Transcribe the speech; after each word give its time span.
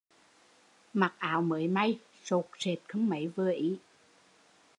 Mặc 0.93 1.13
áo 1.17 1.41
mới 1.41 1.67
may, 1.67 1.99
sột 2.23 2.45
sệt 2.59 2.77
không 2.87 3.09
mấy 3.09 3.27
vừa 3.27 3.51
ý 3.51 3.77